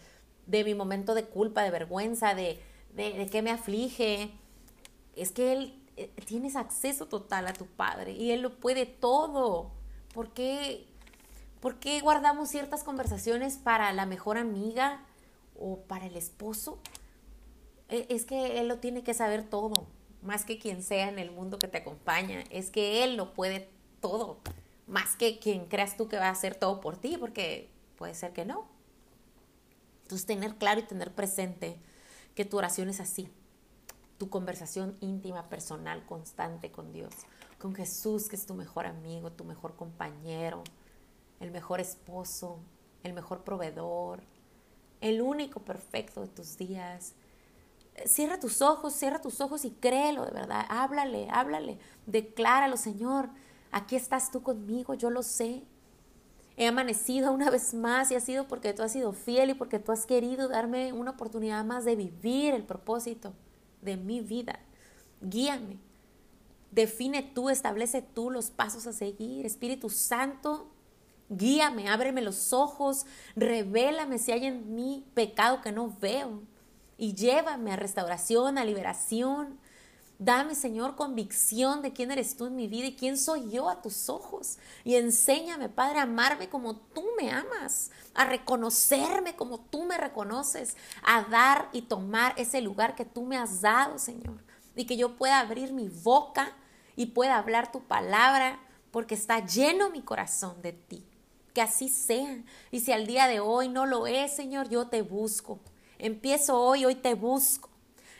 [0.46, 2.60] de mi momento de culpa, de vergüenza, de,
[2.94, 4.32] de, de qué me aflige.
[5.16, 9.72] Es que Él eh, tienes acceso total a tu Padre y Él lo puede todo.
[10.14, 10.88] ¿Por qué
[11.64, 15.00] ¿Por qué guardamos ciertas conversaciones para la mejor amiga
[15.58, 16.78] o para el esposo?
[17.88, 19.88] E, es que él lo tiene que saber todo,
[20.22, 22.44] más que quien sea en el mundo que te acompaña.
[22.50, 23.70] Es que él lo puede
[24.02, 24.40] todo,
[24.88, 28.34] más que quien creas tú que va a hacer todo por ti, porque puede ser
[28.34, 28.68] que no.
[30.02, 31.78] Entonces, tener claro y tener presente
[32.36, 33.30] que tu oración es así.
[34.18, 37.14] Tu conversación íntima, personal, constante con Dios,
[37.58, 40.62] con Jesús, que es tu mejor amigo, tu mejor compañero,
[41.44, 42.60] el mejor esposo,
[43.04, 44.24] el mejor proveedor,
[45.02, 47.14] el único perfecto de tus días.
[48.06, 50.66] Cierra tus ojos, cierra tus ojos y créelo de verdad.
[50.70, 53.30] Háblale, háblale, decláralo, Señor.
[53.72, 55.64] Aquí estás tú conmigo, yo lo sé.
[56.56, 59.80] He amanecido una vez más y ha sido porque tú has sido fiel y porque
[59.80, 63.34] tú has querido darme una oportunidad más de vivir el propósito
[63.82, 64.60] de mi vida.
[65.22, 65.78] Guíame.
[66.72, 69.46] Define tú, establece tú los pasos a seguir.
[69.46, 70.73] Espíritu Santo,
[71.38, 76.42] guíame, ábreme los ojos, revélame si hay en mí pecado que no veo
[76.98, 79.60] y llévame a restauración, a liberación.
[80.20, 83.82] Dame, Señor, convicción de quién eres tú en mi vida y quién soy yo a
[83.82, 84.58] tus ojos.
[84.84, 90.78] Y enséñame, Padre, a amarme como tú me amas, a reconocerme como tú me reconoces,
[91.04, 94.42] a dar y tomar ese lugar que tú me has dado, Señor.
[94.76, 96.56] Y que yo pueda abrir mi boca
[96.96, 98.60] y pueda hablar tu palabra,
[98.92, 101.04] porque está lleno mi corazón de ti.
[101.54, 102.44] Que así sea.
[102.72, 105.60] Y si al día de hoy no lo es, Señor, yo te busco.
[106.00, 107.70] Empiezo hoy, hoy te busco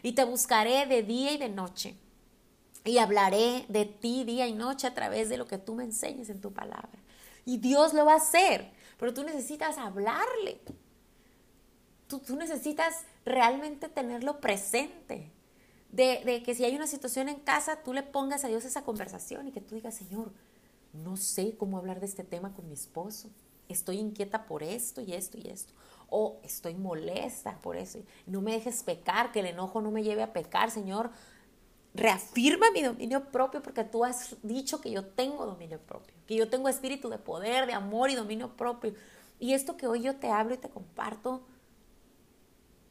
[0.04, 1.96] y te buscaré de día y de noche.
[2.86, 6.30] Y hablaré de ti día y noche a través de lo que tú me enseñes
[6.30, 7.00] en tu palabra.
[7.46, 10.62] Y Dios lo va a hacer, pero tú necesitas hablarle.
[12.08, 15.32] Tú, tú necesitas realmente tenerlo presente.
[15.90, 18.84] De, de que si hay una situación en casa, tú le pongas a Dios esa
[18.84, 20.34] conversación y que tú digas, Señor,
[20.94, 23.30] no sé cómo hablar de este tema con mi esposo.
[23.68, 25.74] Estoy inquieta por esto y esto y esto
[26.16, 27.98] o estoy molesta por eso.
[28.28, 31.10] No me dejes pecar, que el enojo no me lleve a pecar, Señor.
[31.96, 36.52] Reafirma mi dominio propio porque tú has dicho que yo tengo dominio propio, que yo
[36.52, 38.94] tengo espíritu de poder, de amor y dominio propio.
[39.40, 41.48] Y esto que hoy yo te hablo y te comparto,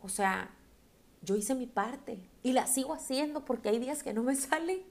[0.00, 0.50] o sea,
[1.20, 4.84] yo hice mi parte y la sigo haciendo porque hay días que no me sale.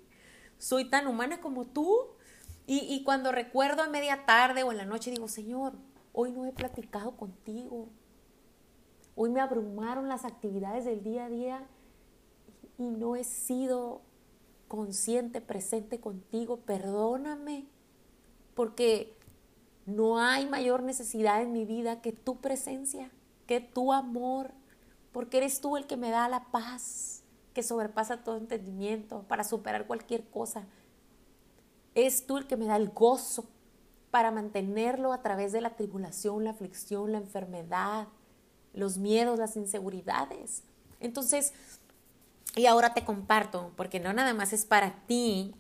[0.58, 2.12] Soy tan humana como tú.
[2.74, 5.74] Y, cuando recuerdo a media tarde o en la noche digo, Señor,
[6.14, 7.90] hoy no he platicado contigo,
[9.14, 11.68] Hoy me abrumaron las actividades del día a día
[12.78, 14.02] y no he sido
[14.70, 16.62] consciente, presente contigo.
[16.62, 17.68] Perdóname,
[18.56, 19.18] porque
[19.86, 23.12] no hay mayor necesidad en mi vida que tu presencia,
[23.48, 24.54] que tu amor,
[25.12, 29.88] porque eres tú el que me da la paz que sobrepasa todo entendimiento para superar
[29.88, 30.66] cualquier cosa.
[31.96, 33.46] Es tú el que me da el gozo
[34.12, 38.08] para mantenerlo a través de la tribulación, la aflicción, la enfermedad,
[38.74, 40.64] los miedos, las inseguridades.
[41.00, 41.54] Entonces,
[42.56, 45.56] y ahora te comparto, porque no nada más es para ti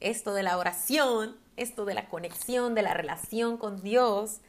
[0.00, 4.40] esto de la oración, esto de la conexión, de la relación con Dios,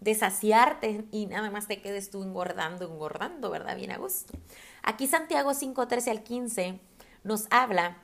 [0.00, 3.76] de saciarte y nada más te quedes tú engordando, engordando, ¿verdad?
[3.76, 4.34] Bien a gusto.
[4.82, 6.80] Aquí Santiago 5, 13 al 15
[7.24, 7.98] nos habla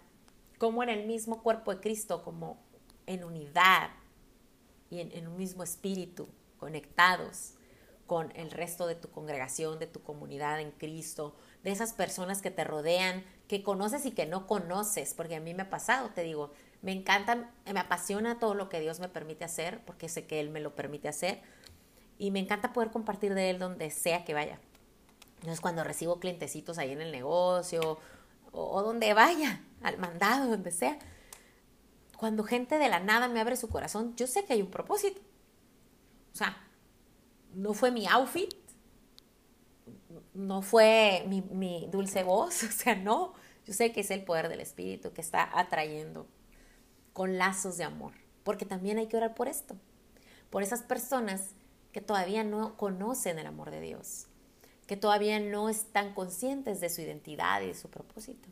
[0.58, 2.58] como en el mismo cuerpo de Cristo, como
[3.06, 3.90] en unidad
[4.90, 7.54] y en, en un mismo espíritu, conectados,
[8.08, 12.50] con el resto de tu congregación, de tu comunidad en Cristo, de esas personas que
[12.50, 16.22] te rodean, que conoces y que no conoces, porque a mí me ha pasado, te
[16.22, 20.40] digo, me encanta, me apasiona todo lo que Dios me permite hacer, porque sé que
[20.40, 21.42] Él me lo permite hacer,
[22.18, 24.58] y me encanta poder compartir de Él donde sea que vaya.
[25.36, 27.98] Entonces cuando recibo clientecitos ahí en el negocio,
[28.52, 30.98] o, o donde vaya, al mandado, donde sea,
[32.16, 35.20] cuando gente de la nada me abre su corazón, yo sé que hay un propósito.
[36.32, 36.56] O sea,
[37.54, 38.54] no fue mi outfit,
[40.34, 43.34] no fue mi, dulce voz, o sea, no,
[43.64, 46.26] yo sé que es el poder del Espíritu que está atrayendo
[47.12, 48.12] con lazos de amor,
[48.44, 49.76] porque también hay que orar por esto,
[50.50, 51.54] por esas personas
[51.92, 54.26] que todavía no conocen el amor de Dios,
[54.88, 58.48] que todavía no están conscientes de su identidad y de su propósito.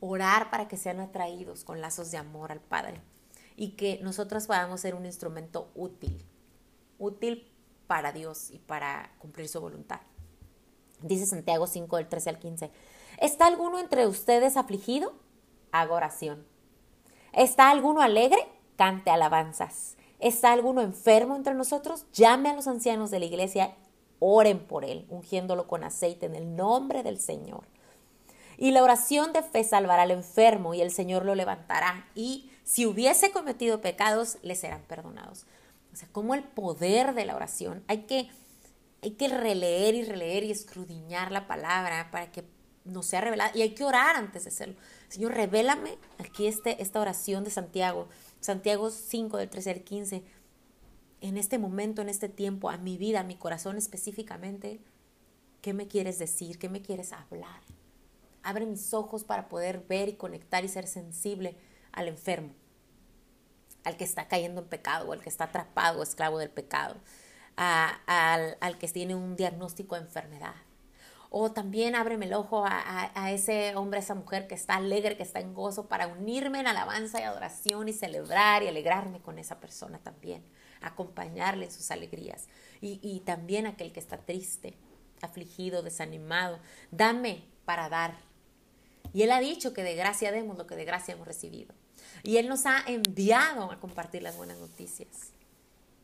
[0.00, 3.00] Orar para que sean atraídos con lazos de amor al Padre
[3.56, 6.26] y que nosotros podamos ser un instrumento útil,
[6.98, 7.50] útil
[7.86, 10.00] para Dios y para cumplir su voluntad.
[11.00, 12.70] Dice Santiago 5 del 13 al 15.
[13.20, 15.14] ¿Está alguno entre ustedes afligido?
[15.70, 16.44] Haga oración.
[17.32, 18.40] ¿Está alguno alegre?
[18.76, 19.96] Cante alabanzas.
[20.18, 22.06] ¿Está alguno enfermo entre nosotros?
[22.12, 23.76] Llame a los ancianos de la iglesia,
[24.18, 27.64] oren por él, ungiéndolo con aceite en el nombre del Señor.
[28.56, 32.08] Y la oración de fe salvará al enfermo y el Señor lo levantará.
[32.14, 35.46] Y si hubiese cometido pecados, le serán perdonados.
[35.92, 37.84] O sea, como el poder de la oración.
[37.88, 38.28] Hay que,
[39.02, 42.44] hay que releer y releer y escrudiñar la palabra para que
[42.84, 43.50] nos sea revelada.
[43.54, 44.76] Y hay que orar antes de hacerlo.
[45.08, 48.08] Señor, revélame aquí este, esta oración de Santiago.
[48.40, 50.22] Santiago 5, del 13 al 15.
[51.24, 54.82] En este momento, en este tiempo, a mi vida, a mi corazón específicamente,
[55.62, 56.58] ¿qué me quieres decir?
[56.58, 57.62] ¿Qué me quieres hablar?
[58.42, 61.56] Abre mis ojos para poder ver y conectar y ser sensible
[61.92, 62.52] al enfermo
[63.84, 66.96] al que está cayendo en pecado al que está atrapado, esclavo del pecado.
[67.56, 70.54] al, al que tiene un diagnóstico de enfermedad.
[71.30, 75.22] O también ábreme el ojo a, ese hombre, a esa mujer que está alegre, que
[75.22, 79.58] está en gozo, para unirme en alabanza y adoración y celebrar y alegrarme con esa
[79.58, 80.44] persona también,
[80.88, 82.46] acompañarle en sus alegrías.
[82.80, 84.74] Y, y también aquel que está triste,
[85.22, 86.58] afligido, desanimado,
[86.90, 88.18] dame para dar.
[89.12, 91.74] Y Él ha dicho que de gracia demos lo que de gracia hemos recibido.
[92.22, 95.32] Y Él nos ha enviado a compartir las buenas noticias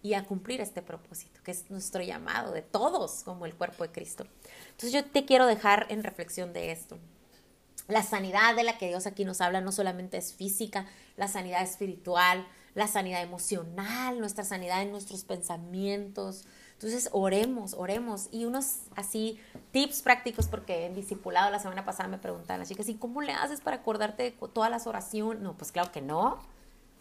[0.03, 3.93] y a cumplir este propósito, que es nuestro llamado de todos como el cuerpo de
[3.93, 4.27] Cristo.
[4.71, 6.99] Entonces yo te quiero dejar en reflexión de esto.
[7.89, 11.63] La sanidad de la que Dios aquí nos habla no solamente es física, la sanidad
[11.63, 16.45] espiritual, la sanidad emocional, nuestra sanidad en nuestros pensamientos.
[16.75, 18.29] Entonces oremos, oremos.
[18.31, 19.39] Y unos así
[19.73, 23.33] tips prácticos, porque en discipulado la semana pasada me preguntaban las chicas, ¿y cómo le
[23.33, 25.43] haces para acordarte de todas las oraciones?
[25.43, 26.39] No, pues claro que no,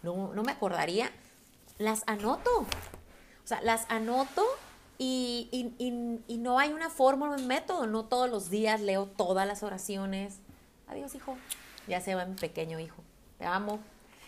[0.03, 1.11] no, no me acordaría
[1.79, 2.51] las anoto.
[2.59, 4.45] O sea, las anoto
[4.99, 5.73] y,
[6.39, 7.87] no hay una fórmula, un método.
[7.87, 10.39] No todos los días leo todas las oraciones.
[10.87, 11.35] Adiós, hijo.
[11.87, 13.01] Ya se va mi pequeño hijo.
[13.39, 13.79] Te amo.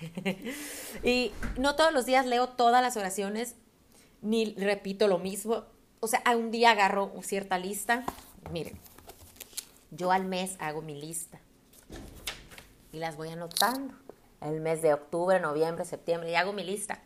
[1.03, 3.55] y no todos los días leo todas las oraciones,
[4.21, 5.65] ni repito lo mismo.
[5.99, 8.03] O sea, un día agarro cierta lista.
[8.51, 8.77] Miren,
[9.91, 11.39] yo al mes hago mi lista
[12.91, 13.93] y las voy anotando.
[14.41, 16.99] El mes de octubre, noviembre, septiembre, y hago mi lista.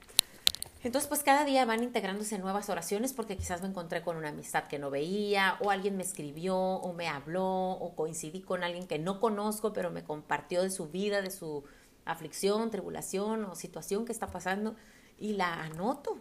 [0.84, 4.66] Entonces, pues cada día van integrándose nuevas oraciones porque quizás me encontré con una amistad
[4.66, 9.00] que no veía, o alguien me escribió, o me habló, o coincidí con alguien que
[9.00, 11.64] no conozco, pero me compartió de su vida, de su
[12.06, 14.76] aflicción, tribulación o situación que está pasando,
[15.18, 16.18] y la anoto.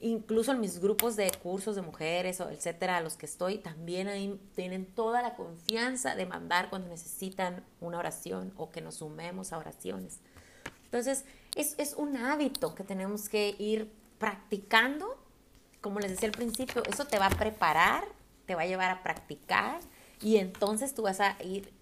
[0.00, 4.06] Incluso en mis grupos de cursos de mujeres, o etcétera, a los que estoy, también
[4.06, 9.52] ahí tienen toda la confianza de mandar cuando necesitan una oración o que nos sumemos
[9.52, 10.20] a oraciones.
[10.84, 11.24] Entonces,
[11.56, 15.18] es, un hábito que tenemos que ir practicando.
[15.80, 18.04] Como les decía al principio, eso te va a preparar,
[18.46, 19.80] te va a llevar a practicar
[20.20, 21.72] y entonces tú vas a ir,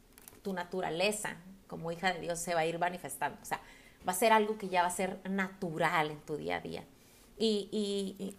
[0.43, 3.39] tu naturaleza como hija de Dios se va a ir manifestando.
[3.43, 3.61] O sea,
[4.07, 6.85] va a ser algo que ya va a ser natural en tu día a día.
[7.39, 8.37] Y,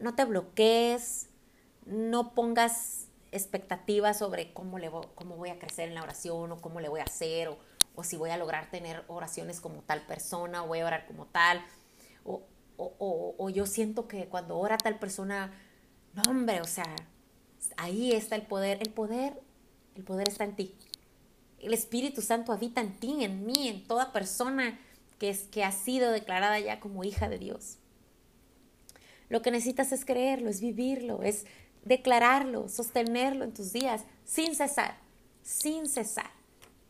[0.00, 1.28] no te bloquees,
[1.86, 6.80] no pongas expectativas sobre cómo, le cómo voy a crecer en la oración o cómo
[6.80, 7.58] le voy a hacer o
[7.94, 11.26] o si voy a lograr tener oraciones como tal persona, o voy a orar como
[11.26, 11.64] tal,
[12.24, 12.42] o,
[12.76, 15.52] o, yo siento que cuando ora tal persona,
[16.14, 16.96] no hombre, o sea,
[17.76, 19.40] ahí está el poder, el poder,
[19.94, 20.74] el poder está en ti.
[21.64, 24.78] El Espíritu Santo habita en ti, en mí, en toda persona
[25.18, 27.78] que, es, que ha sido declarada ya como hija de Dios.
[29.30, 31.46] Lo que necesitas es creerlo, es vivirlo, es
[31.84, 34.98] declararlo, sostenerlo en tus días, sin cesar,
[35.42, 36.30] sin cesar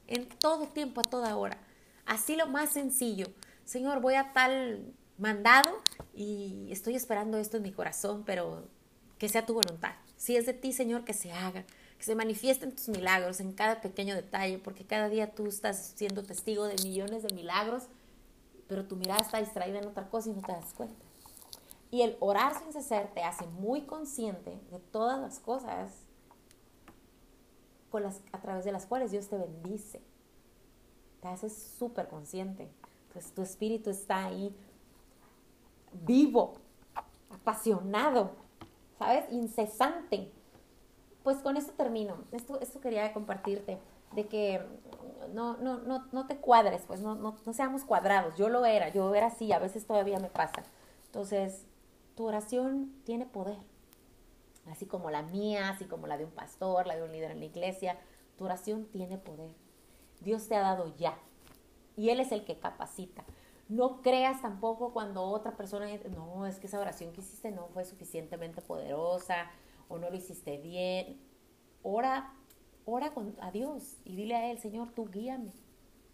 [0.08, 1.58] en todo tiempo, a toda hora.
[2.04, 3.26] Así lo más sencillo.
[3.64, 5.80] Señor, voy a tal mandado
[6.14, 8.68] y estoy esperando esto en mi corazón, pero
[9.18, 9.92] que sea tu voluntad.
[10.16, 11.64] Si es de ti, Señor, que se haga,
[12.04, 16.64] se manifiesten tus milagros en cada pequeño detalle, porque cada día tú estás siendo testigo
[16.64, 17.84] de millones de milagros,
[18.68, 21.02] pero tu mirada está distraída en otra cosa y no te das cuenta.
[21.90, 25.92] Y el orar sin cesar te hace muy consciente de todas las cosas
[28.32, 30.02] a través de las cuales Dios te bendice.
[31.22, 32.68] Te haces súper consciente.
[33.06, 34.54] Entonces tu espíritu está ahí
[36.04, 36.54] vivo,
[37.30, 38.32] apasionado,
[38.98, 39.24] ¿sabes?
[39.30, 40.33] Incesante.
[41.24, 42.18] Pues con esto termino.
[42.30, 43.80] Esto, esto quería compartirte,
[44.12, 44.64] de que
[45.32, 48.36] no, no, no, no te cuadres, pues no, no, no seamos cuadrados.
[48.36, 50.62] Yo lo era, yo era así, a veces todavía me pasa.
[51.06, 51.66] Entonces,
[52.14, 53.56] tu oración tiene poder
[54.70, 57.40] así como la mía, así como la de un pastor, la de un líder en
[57.40, 57.98] la iglesia.
[58.36, 59.50] Tu oración tiene poder.
[60.20, 61.18] Dios te ha dado ya.
[61.96, 63.24] Y Él es el que capacita.
[63.68, 67.84] No creas tampoco cuando otra persona, no, es que esa oración que hiciste no fue
[67.84, 69.50] suficientemente poderosa
[69.88, 71.20] o no lo hiciste bien.
[71.82, 72.32] Ora,
[72.84, 75.52] ora con, a Dios y dile a Él, Señor, tú guíame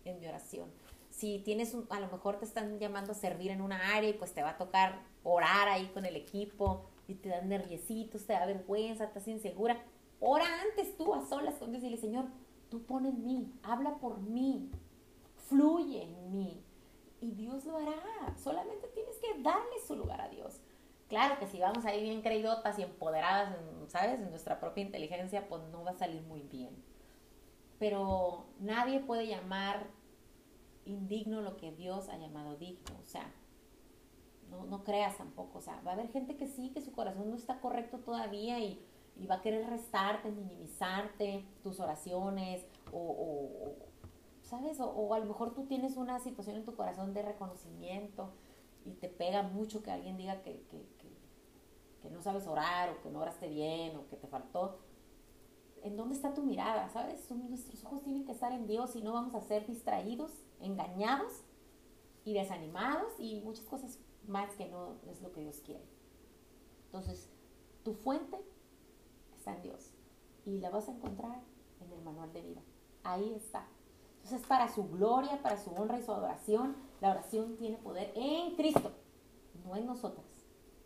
[0.05, 0.71] en mi oración.
[1.11, 4.33] Si tienes, a lo mejor te están llamando a servir en una área y pues
[4.33, 8.47] te va a tocar orar ahí con el equipo y te dan nerviositos, te da
[8.47, 9.83] vergüenza, estás insegura,
[10.21, 12.27] ora antes tú a solas con Dios y dile, Señor,
[12.71, 14.71] tú pon en mí, habla por mí,
[15.49, 16.65] fluye en mí.
[17.21, 18.35] Y Dios lo hará.
[18.43, 20.59] Solamente tienes que darle su lugar a Dios.
[21.11, 23.55] Claro que si vamos ahí bien creidotas y empoderadas,
[23.89, 24.21] ¿sabes?
[24.21, 26.71] En nuestra propia inteligencia, pues no va a salir muy bien.
[27.81, 29.89] Pero nadie puede llamar
[30.85, 32.97] indigno lo que Dios ha llamado digno.
[33.03, 33.29] O sea,
[34.51, 37.29] no, no creas tampoco, o sea, va a haber gente que sí, que su corazón
[37.29, 38.81] no está correcto todavía y,
[39.29, 43.75] va a querer restarte, minimizarte tus oraciones o,
[44.43, 44.81] ¿sabes?
[44.81, 48.33] O, a lo mejor tú tienes una situación en tu corazón de reconocimiento
[48.87, 50.65] y te pega mucho que alguien diga que
[52.09, 54.79] no sabes orar o que no oraste bien o que te faltó,
[55.83, 56.89] ¿en dónde está tu mirada?
[56.89, 57.31] ¿Sabes?
[57.31, 61.45] Nuestros ojos tienen que estar en Dios y no vamos a ser distraídos, engañados
[62.25, 65.85] y desanimados y muchas cosas más que no es lo que Dios quiere.
[66.87, 67.29] Entonces,
[67.83, 68.39] tu fuente
[69.37, 69.93] está en Dios
[70.45, 71.41] y la vas a encontrar
[71.81, 72.63] en el manual de vida.
[73.05, 73.67] Ahí está.
[74.23, 78.55] Entonces, para su gloria, para su honra y su adoración, la oración tiene poder en
[78.55, 78.93] Cristo,
[79.65, 80.27] no en nosotras,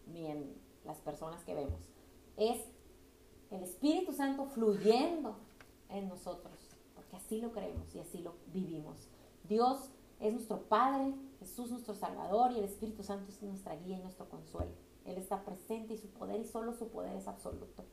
[0.07, 1.80] ni en las personas que vemos.
[2.37, 2.61] Es
[3.51, 5.37] el Espíritu Santo fluyendo
[5.89, 9.09] en nosotros, porque así lo creemos y así lo vivimos.
[9.49, 14.03] Dios es nuestro Padre, Jesús nuestro Salvador y el Espíritu Santo es nuestra guía y
[14.03, 14.72] nuestro consuelo.
[15.05, 17.85] Él está presente y su poder y solo su poder es absoluto.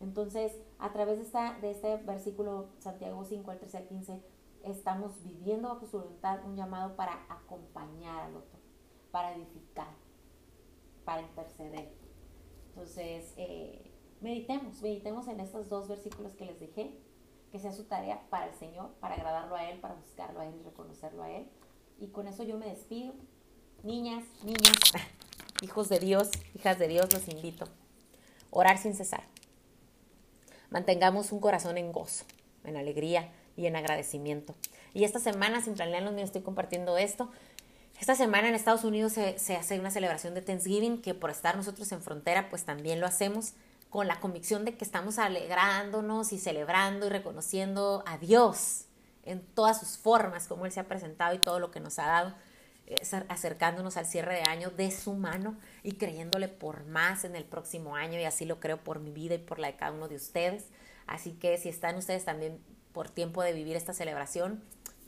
[0.00, 4.22] Entonces, a través de, esta, de este versículo, Santiago 5, al 13 al 15,
[4.64, 8.58] estamos viviendo bajo su voluntad un llamado para acompañar al otro,
[9.10, 9.88] para edificar,
[11.04, 12.01] para interceder.
[12.74, 13.90] Entonces, eh,
[14.22, 16.98] meditemos, meditemos en estos dos versículos que les dije,
[17.50, 20.54] que sea su tarea para el Señor, para agradarlo a Él, para buscarlo a Él
[20.58, 21.46] y reconocerlo a Él.
[22.00, 23.12] Y con eso yo me despido.
[23.82, 24.72] Niñas, niños,
[25.62, 27.66] hijos de Dios, hijas de Dios, los invito.
[28.50, 29.24] Orar sin cesar.
[30.70, 32.24] Mantengamos un corazón en gozo,
[32.64, 34.54] en alegría y en agradecimiento.
[34.94, 37.30] Y esta semana, sin planear los estoy compartiendo esto.
[38.02, 41.56] Esta semana en Estados Unidos se, se hace una celebración de Thanksgiving, que por estar
[41.56, 43.52] nosotros en frontera, pues también lo hacemos
[43.90, 48.86] con la convicción de que estamos alegrándonos y celebrando y reconociendo a Dios
[49.22, 52.06] en todas sus formas, como Él se ha presentado y todo lo que nos ha
[52.06, 52.34] dado,
[53.28, 57.94] acercándonos al cierre de año de su mano y creyéndole por más en el próximo
[57.94, 60.16] año y así lo creo por mi vida y por la de cada uno de
[60.16, 60.64] ustedes.
[61.06, 62.58] Así que si están ustedes también
[62.92, 64.60] por tiempo de vivir esta celebración,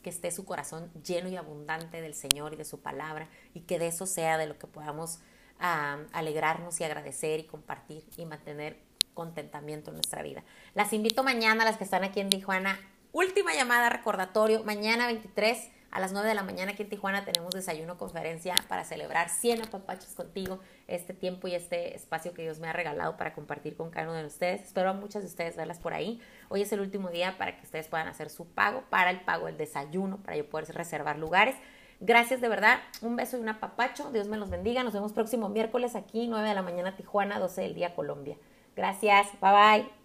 [0.05, 3.79] que esté su corazón lleno y abundante del Señor y de su palabra y que
[3.79, 5.17] de eso sea de lo que podamos
[5.57, 8.77] alegrarnos y agradecer y compartir y mantener
[9.15, 10.43] contentamiento en nuestra vida.
[10.75, 12.79] Las invito mañana, las que están aquí en Tijuana,
[13.13, 17.53] última llamada recordatorio, mañana 23 a las 9 de la mañana aquí en Tijuana tenemos
[17.53, 22.67] desayuno conferencia para celebrar 100 apapachos contigo, este tiempo y este espacio que Dios me
[22.67, 24.61] ha regalado para compartir con cada uno de ustedes.
[24.61, 26.19] Espero a muchas de ustedes verlas por ahí.
[26.49, 29.45] Hoy es el último día para que ustedes puedan hacer su pago para el pago
[29.45, 31.55] del desayuno, para yo poder reservar lugares.
[32.01, 35.47] Gracias de verdad, un beso y un apapacho, Dios me los bendiga, nos vemos próximo
[35.47, 38.35] miércoles aquí, 9 de la mañana Tijuana, 12 del día Colombia.
[38.75, 40.04] Gracias, bye bye.